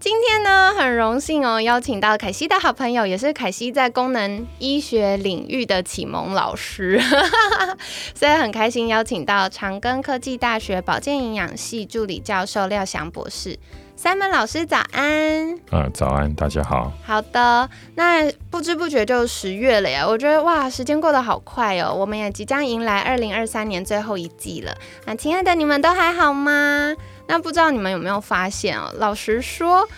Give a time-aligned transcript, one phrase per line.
[0.00, 7.00] 今天呢，很荣幸哦，邀请到凯西的好朋友，也是凯西在功能医学领域的启蒙老师，
[8.14, 13.58] 所以很开心邀请到长庚科技大学保健营养系助理教授廖翔博士。
[13.96, 16.92] 三门老师早安，啊，早安，大家好。
[17.04, 24.72] 好的，那不知不觉就十月了呀，我觉得哇，时间过得好快哦，我们也即将迎来二零二三年最后一季了。
[25.06, 26.94] 那亲爱的，你们都还好吗？
[27.28, 28.92] 那不知道你们有没有发现啊？
[28.96, 29.88] 老实说。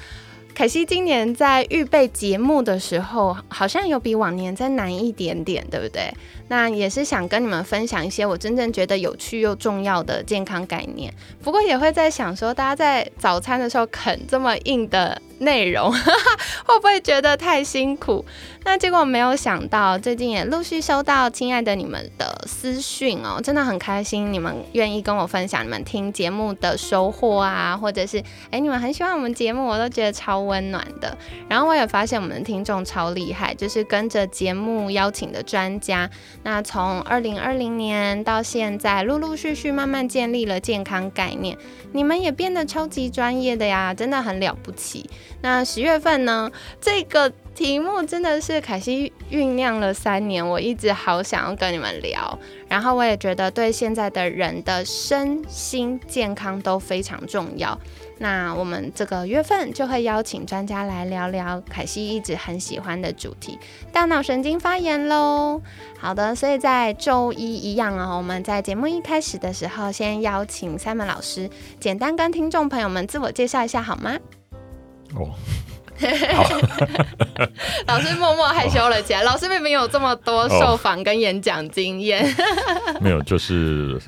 [0.53, 6.13] 凯西今年在预备节目的时候，好像有比往年再难一点点，对不对？
[6.49, 11.15] 那也是想跟你们分享一些我真正觉得有趣又重要的健康概念。
[11.41, 15.23] 不过也会在想说，大家在早餐的时候啃这么硬的。
[15.41, 15.93] 内容
[16.65, 18.25] 会不会觉得太辛苦？
[18.65, 31.17] 那结果没有想到，最近也陆续收到亲爱的你们的私讯哦，真的很开心，你们愿意跟我分享你们听节目的收获啊，或者是哎你们很喜欢我们节目，我都觉得超温暖的。
[31.49, 36.09] 然后我也发现我们的听众超厉害，就是跟着节目邀请的专家，
[36.43, 41.57] 那从二零二零年到现在，陆陆续续慢慢建立了健康概念，
[41.93, 45.09] 你们也变得超级专业的呀，真的很了不起。
[45.43, 46.51] 那十月份呢？
[46.81, 52.39] 这个题目真的是凯西酝酿了三年，我一直好想要跟你们聊。
[52.69, 57.79] 然后我也觉得对现在的人的身心健康都非常重要。
[58.19, 63.59] 那我们这个月份就会邀请专家来聊聊凯西一直很喜欢的主题——
[63.93, 65.61] 大脑神经发炎喽。
[65.99, 71.49] 好的，所以在周一一样啊，我们在节目一开始的时候，先邀请 Simon 老师
[71.81, 74.19] 简单跟听众朋友们自我介绍一下好吗？
[75.15, 75.35] 哦，
[77.87, 79.23] 老师默默害羞了起来。
[79.23, 82.25] 老师并没有这么多受访跟演讲经验，
[83.01, 84.01] 没有，就是。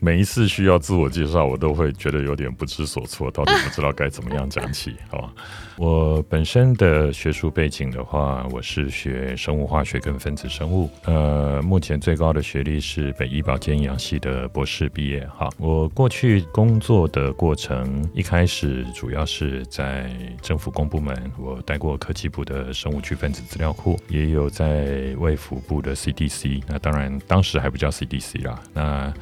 [0.00, 4.94] 每一次需要自我介绍，我都会觉得有点不知所措，到底不知道该怎么样讲起。
[5.08, 5.32] 好吧，
[5.76, 15.26] 我本身的学术背景的话，我是学生物化学跟分子生物，呃，目前最高的学历是北医保健营养系的博士毕业。
[15.36, 20.10] 哈，我过去工作的过程，一开始主要是在
[20.40, 29.12] 政府公部门，我待过科技部的生物区分子资料库，也有在卫福部的 CDC，那当然当时还不叫 CDC 啦，那。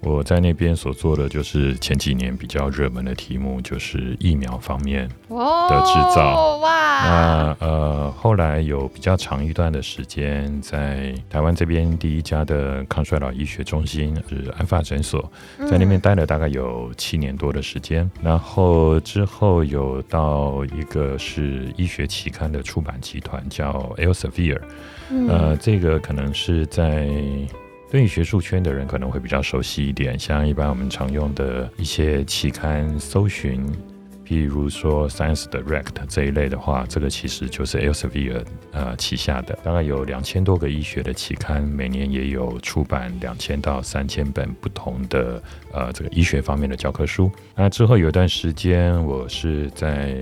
[0.00, 6.56] 我在那边所做的就是前几年比较热门的题目，就是疫苗方面的制造。
[6.58, 6.68] 哇！
[7.00, 15.30] 那呃，后来有比较长一段的时间在台湾这边第一家的抗衰老医学中心是安发诊所，
[15.70, 18.10] 在那边待了大概有七年多的时间。
[18.22, 24.60] 然后之后有到一个是医学期刊的出版集团叫 Elsevier，
[25.28, 27.08] 呃，这个可能是在。
[27.90, 33.66] 对于学术圈的人可能会比较熟悉一点，像一般我们常用的一些期刊搜寻，
[34.26, 47.32] 譬如说 Science Direct 这一类的话，这个其实就是 Elsevier 呃旗下的，大概有两千多个医学的期刊，每年也有出版两千到三千本不同的呃这个医学方面的教科书。
[47.54, 50.14] 那之后有一段时间，我是在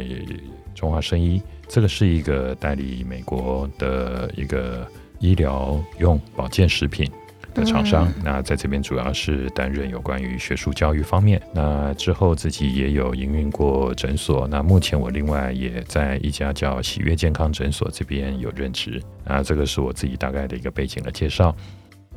[0.72, 4.86] 中华生医，这个是一个代理美国的一个
[5.18, 7.10] 医疗用保健食品。
[7.56, 11.40] 的厂商，那在这边主要是担任有关于学术教育方面。
[11.52, 14.46] 那之后自己也有营运过诊所。
[14.46, 19.02] 那目前我另外也在一家叫喜悦健康诊所这边有任职。
[19.24, 21.54] 那这个是我自己大概的一个背景的介绍。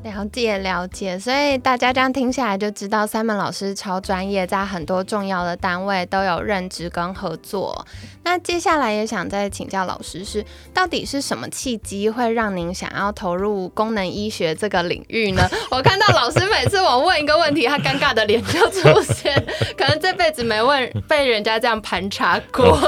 [0.02, 7.86] 了解了解，所以大家这样听下来就知道，三门老师超专业，在很多重要的单位都有任职跟合作。
[8.24, 10.44] 那接下来也想再请教老师，是
[10.74, 15.46] 到底是什么契机会让您想要投入功能医学这个领域呢？
[15.70, 19.34] 我看到老师每次我问一个问题，他尴尬的脸就出现，
[19.78, 22.80] 可能这辈子没问被人家这样盘查过。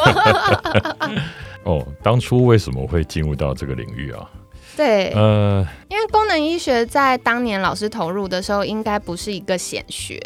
[1.64, 4.30] 哦，当初为什么会进入到这个领域啊？
[4.78, 6.01] 对，呃，因为功
[6.32, 10.20] 能医学在当年老师投入的时候，应该不是一个显学，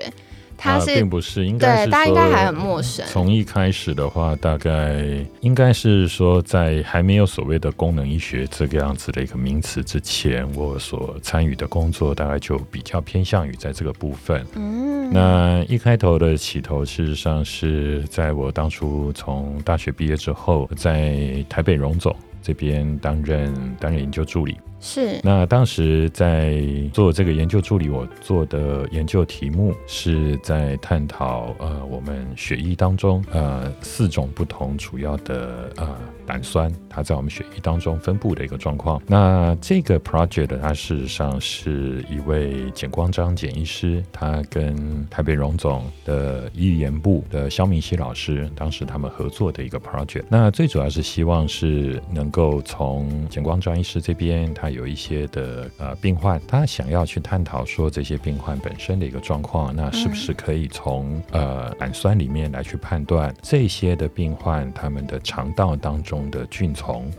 [0.57, 3.05] 它是、并不是，应该对是大家应该还很陌生。
[3.07, 5.03] 从一开始的话，大概
[5.41, 14.45] 应该是说，在还没有所谓的功能医学这个样子的一个名词之前，我所参与的工作大概就比较偏向于在这个部分。
[14.55, 24.57] 嗯，那一开头的起头，事实上是在我当初从大学毕业之后，在台北荣总这边担任担任研究助理。
[24.85, 26.61] 是那当时在
[26.93, 39.01] 做这个研究助理，我做的研究题目是在探讨呃我们血液当中呃四种不同主要的呃胆酸，它在我们血液当中分布的一个状况。
[39.07, 50.25] 那这个 project 它事实上是一位简光章简医师，他跟台北荣总的医研部的肖明熙老师，当时他们合作的一个 project。
[50.29, 67.11] 那最主要是希望是能够从简光章医师这边，他有一些的呃病患，他想要去探讨说这些病患本身的一个状况，那是不是可以从呃胆酸里面来去判断这些的病患他们的肠道当中的菌丛。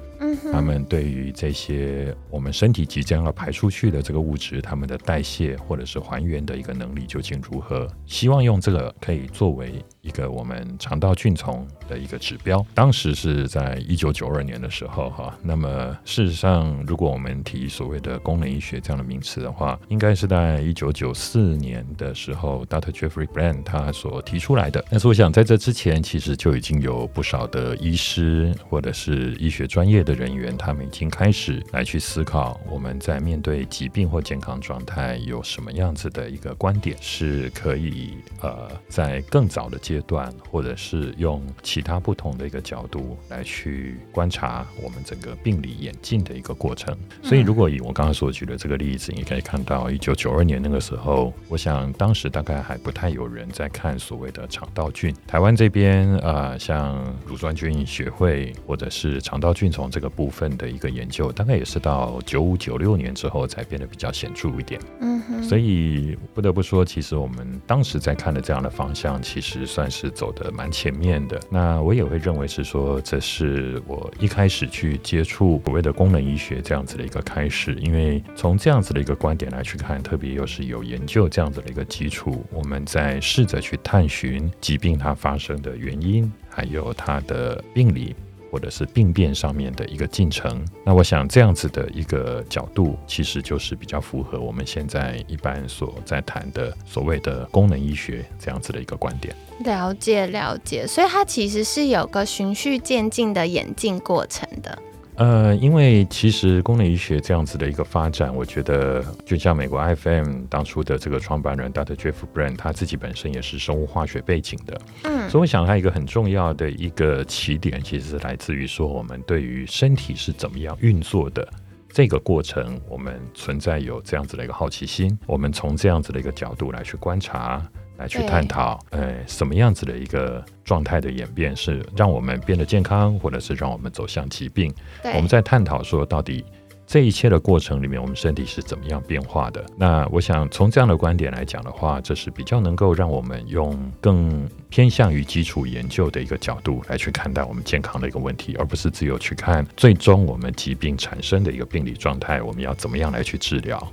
[0.53, 7.89] 他们对于这些我们身体即将要排出去的这个物质，他们的代谢或者是还原的一个能力究竟如何？
[8.07, 12.65] 希望用这个可以作为一个我们肠道菌丛的一个指标。
[12.75, 15.37] 当时是在一九九二年的时候，哈。
[15.43, 22.91] 那么事实上，如果我们提所谓的功能医学这样的名词的话，应该是在一九九四年的时候，Dr.
[22.91, 24.85] Jeffrey Brand 他所提出来的。
[24.91, 46.97] 但是我想在这之前，其实就已经有不少的医师或者是医学专业的人员，他们已经开始来去思考，我们在面对疾病或健康状态有什么样子的一个观点，是可以呃在更早的阶段，或者是用其他不同的一个角度来去观察我们整个病理演进的一个过程。
[47.23, 55.15] 所以，如果以我刚刚所举的这个例子，你可以看到，一九九二年那个时候，我想当时大概还不太有人在看所谓的肠道菌。
[55.27, 64.81] 台湾这边呃，像乳酸菌学会或者是肠道菌从这个部分的一个研究，大概也是到九五九六年之后才变得比较显著一点。
[65.01, 71.41] 嗯哼，所以不得不说，其实我们当时在看的这样的方向，其实算是走的蛮前面的。
[71.51, 88.15] 那我也会认为是说，这是我一开始去接触所谓的功能医学这样子的一个开始，因为从这样子的一个观点来去看，特别又是有研究这样子的一个基础，我们在试着去探寻疾病它发生的原因，还有它的病理。
[88.57, 99.37] 或者是病变上面的一个进程，那我想这样子的一个角度，其实就是比较符合我们现在一般所在谈的所谓的功能医学这样子的一个观点。
[99.59, 104.79] 了解了解，所以它其实是有个循序渐进的演进过程的。
[105.17, 111.97] 呃，因为其实功能医学这样子的一个发展，我觉得就像美国 IFM 当初的这个创办人 Dr.
[111.97, 121.47] Jeff Brand，他自己本身也是生物化学背景的，嗯所以我想他一个很重要的一个起点，其实是来自于说我们对于身体是怎么样运作的。
[121.89, 127.67] 这个过程，我们存在有这样子的一个好奇心，我们从这样子的一个角度来去观察，
[127.97, 134.73] 来去探讨，呃，什么样子的一个状态的演变是让我们变得健康，或者是让我们走向疾病。
[135.15, 136.45] 我们在探讨说，到底
[136.87, 139.65] 这一切的过程里面，我们身体是怎么样变化的？
[139.77, 153.93] 那我想从这样的观点来讲的话，这是比较能够让我们用更偏向于基础研究的一个角度来去看待我们健康的一个问题，而不是只有去看最终我们疾病产生的一个病理状态，我们要怎么样来去治疗。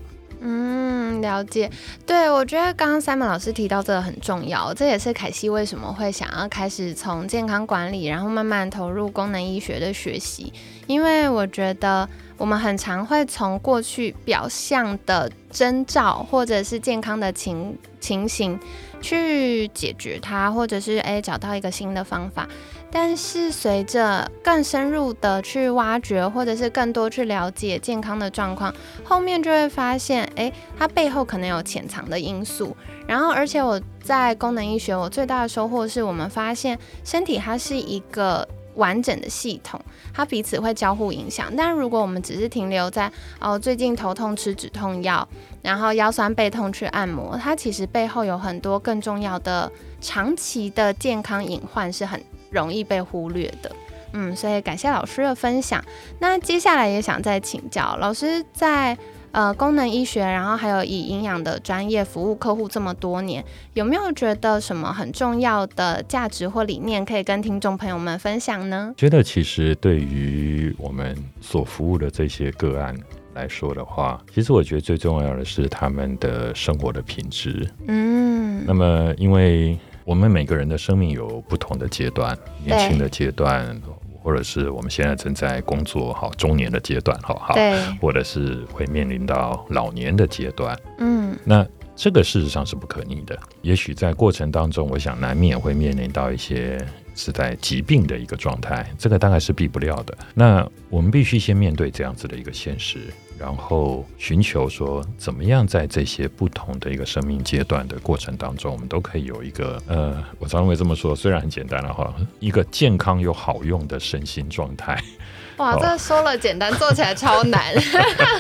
[1.24, 1.68] 了解。
[2.06, 10.54] 对，我觉得刚刚 Simon 老师提到这个很重要，这也是凯西为什么会想要开始从健康管理，然后慢慢投入功能医学的学习，
[10.86, 18.60] 因为我觉得我们很常会从过去表象的征兆或者是健康的情情形
[19.02, 22.48] 去解决它，或者是诶找到一个新的方法。
[22.96, 28.72] 但是随着更深入的去挖掘，或者是更多去了解健康的状况，
[29.04, 32.78] 后面就会发现，诶，它背后可能有潜藏的因素。
[33.08, 39.82] 然后，而且我在功能医学，我最大的收获是我们发现身体它是一个完整的系统，
[40.14, 41.52] 它彼此会交互影响。
[41.58, 45.28] 但如果我们只是停留在哦，最近头痛吃止痛药，
[45.64, 53.72] 然后腰酸背痛去按摩，它其实背后有很多更重要的长期的健康隐患是很容易被忽略的。
[54.14, 55.84] 嗯，所以感谢老师的分享。
[56.20, 58.98] 那接下来也想再请教老师在。
[59.34, 63.44] 呃，功能医学，然后还有以营养的专业服务客户这么多年，
[63.74, 68.94] 有没有觉得什么很重要的价值或理念可以跟听众朋友们分享呢？
[68.96, 72.96] 觉得其实对于我们所服务的这些个案
[73.34, 77.68] 来说的话，其实我觉得最重要的是他们的生活的品质。
[77.88, 83.82] 嗯，嗯那么，因为我们每个人的生命有不同的阶段，年轻的阶段，
[84.22, 90.78] 或者是我们现在正在工作好中年的阶段，好好，对，或者是会面临到老年的阶段。
[91.00, 93.38] 嗯那这个事实上是不可逆的。
[93.62, 96.84] 也许在过程当中，我想难免会面临到一些
[97.16, 100.18] 是在疾病的一个状态，这个大概是避不了的。
[100.34, 115.02] 那我们必须先面对这样子的一个现实，然后寻求说怎么样在这些不同的一个生命阶段的过程当中，我们都可以有一个呃，我常常会这么说，虽然很简单了哈，一个健康又好用的身心状态。
[115.58, 117.74] 哇，哦这说了简单，做起来超难。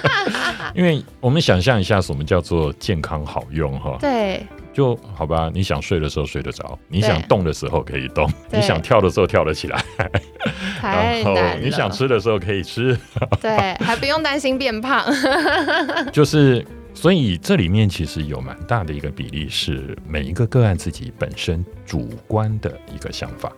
[0.73, 3.97] 因为我们想象一下，什么叫做健康好用哈？
[3.99, 9.83] 对就好吧，你想睡的时候睡得着，你想动的时候可以动，你想跳的时候跳得起来，
[10.81, 11.35] 然后。
[11.61, 12.97] 你想吃的时候可以吃，
[13.39, 15.05] 对，还不用担心变胖。
[16.11, 16.65] 就是。
[16.95, 23.51] 所以这里面其实有蛮大的一个比例是每一个个案自己本身主观的一个想法，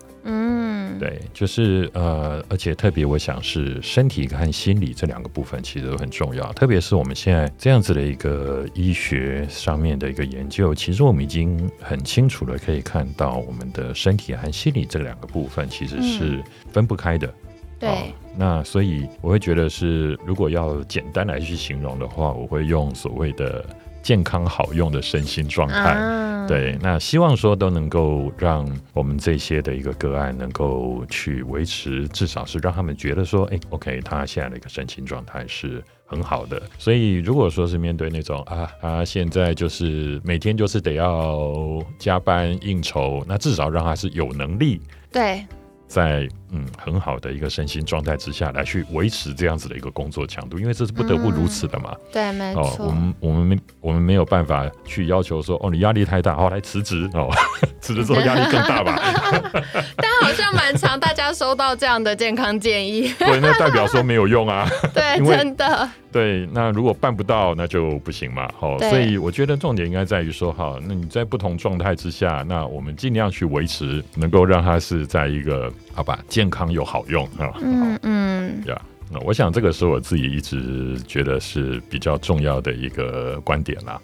[0.94, 17.34] 嗯，对，就是呃，而且特别我想是身体和心理这两个部分其实都很重要，特别是我们现在这样子的一个医学上面的一个研究，其实我们已经很清楚的可以看到，我们的身体和心理这两个部分其实是分不开的。
[17.78, 23.66] 对好，那所以我会觉得是，如果要简单来去形容的话，我会用所谓的
[24.06, 25.80] 健康好用的身心状态。
[25.80, 36.62] 啊，对，那希望说都能够让我们这些的一个个案能够去维持，至少是让他们觉得说，哎，OK，他现在的一个身心状态是很好的。
[36.78, 44.80] 所以如果说是面对那种啊，他现在就是每天就是得要加班应酬，那至少让他是有能力
[45.12, 45.44] 对
[45.88, 51.96] 在嗯很好的一个身心状态之下来去维持这样子的一个工作强度，因为这是不得不如此的嘛。
[52.12, 52.92] 对，没哦，我。
[52.92, 57.30] 们我们没我们没有办法去要求说，哦，你压力太大，哦来辞职哦，
[57.82, 59.00] 辞职之后压力更大吧？
[59.98, 63.14] 但好像蛮常大家收到这样的健康建议。
[63.20, 64.68] 对，那代表说没有用啊。
[64.94, 65.90] 对，真的。
[66.12, 68.50] 对，那如果办不到，那就不行嘛。
[68.58, 77.52] 好、对所以我觉得重点应该在于说，好，那你在不同状态之下，那我们尽量去维持，能够让它是在一个好吧，健康又好用啊。
[77.62, 84.00] 嗯嗯，呀，那我想这个是我自己一直觉得是比较重要的一个观点啦。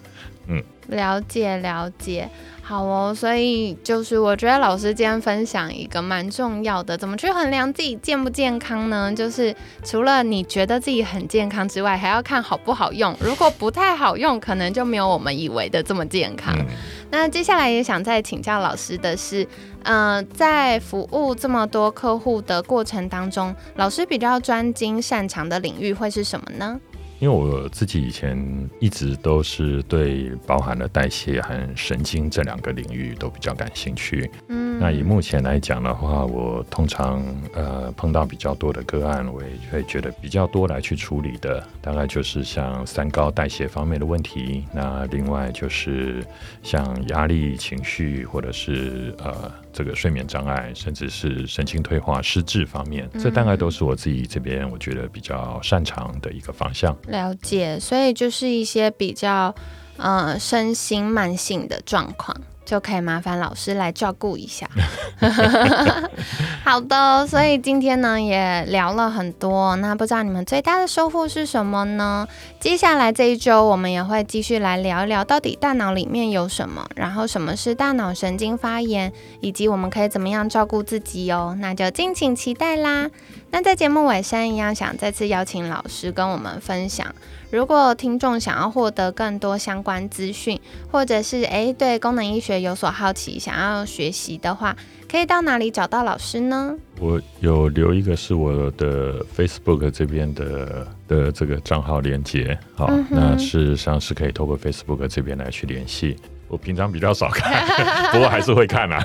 [0.48, 2.28] 嗯了解了解。
[2.64, 9.12] 好哦，所以就是我觉得老师今天分享一个蛮重要的，怎么去衡量自己健不健康呢？
[9.12, 9.54] 就是
[9.84, 13.14] 除了你觉得自己很健康之外，还要看好不好用。
[13.20, 16.54] 如果不太好用，可能就没有我们以为的这么健康。
[16.56, 16.66] 嗯，
[17.12, 19.46] 那接下来也想再请教老师的是，
[19.82, 26.80] 呃，在服务这么多客户的过程当中，老师比较专精擅长的领域会是什么呢？
[27.18, 28.36] 因为我自己以前
[28.80, 34.28] 一直都是对包含了代谢和神经这两个领域都比较感兴趣。
[34.48, 37.22] 嗯，那以目前来讲的话，我通常
[37.54, 44.64] 呃碰到比较多的个案，我也会觉得比较多来去处理的，大概就是像三高代谢方面的问题。
[44.72, 46.24] 那另外就是
[46.62, 56.96] 像压力、情绪，或者是呃这个睡眠障碍，甚至是神经退化、失智方面，这大概都是我自己这边我觉得比较擅长的一个方向。
[57.06, 59.54] 了解，所以就是一些比较
[59.96, 64.68] 呃身心慢性的状况，就可以麻烦老师来照顾一下。
[66.64, 72.26] 好的，所以今天呢也聊了很多，那不知道你们最大的收获是什么呢？
[72.60, 81.56] 接下来这一周我们也会继续来聊一聊，到底大脑里面有什么，然后什么是大脑神经发炎，以及我们可以怎么样照顾自己哦。
[81.60, 83.10] 那就敬请期待啦。
[83.50, 87.06] 那在节目尾声一样，想再次邀请老师跟我们分享。
[87.50, 90.58] 如果听众想要获得更多相关资讯，
[90.90, 94.76] 或者是诶对功能医学有所好奇，想要学习的话，
[95.10, 96.74] 可以到哪里找到老师呢？
[96.98, 106.16] 我有留一个是我的 Facebook 这边的的这个账号连接，好，嗯那事实上是可以透过 Facebook 这边来去联系。
[106.52, 107.66] 我平常比较少看，
[108.12, 109.02] 不过还是会看啊。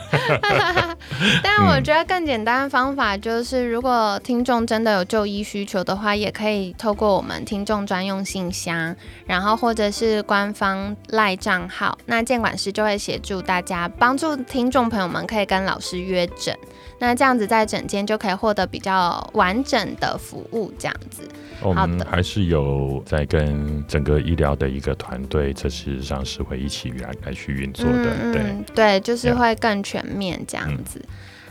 [1.41, 8.93] 但我觉得更简单的方法就是，如果听众真的有就医需求的话，也可以透过我们听众专用信箱，
[9.25, 16.53] 然后或者是官方赖账号，那监管师就会协助大家，帮助听众朋友们可以跟老师约诊。
[16.99, 21.21] 那这样子在诊间就可以获得比较完整的服务，这样子。
[21.61, 28.41] 我们还是有在跟整个医疗的一个团队，这事实上是会一起来来去运作的，对。
[28.41, 30.99] 嗯对，就是会更全面这样子。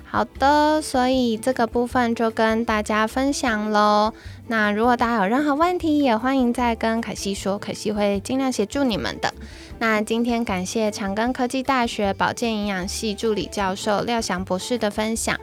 [0.09, 4.13] 好的，所以这个部分就跟大家分享喽。
[4.47, 9.33] 那如果大家有任何问题，也欢迎再跟凯西说，凯西会尽量协助你们的。
[9.79, 15.39] 那今天感谢长庚科技大学保健营养系助理教授廖翔博士的分享。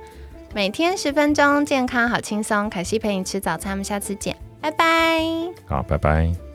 [0.55, 2.69] 每天十分钟，健康好轻松。
[2.69, 5.21] 凯西陪你吃早餐，我们下次见，拜拜。
[5.67, 6.52] 好，拜拜。